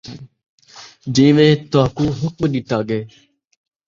جیویں 1.15 1.53
تُہاکوں 1.71 2.11
حکم 2.19 2.41
ݙِتا 2.51 2.77
ڳئے۔ 2.87 2.99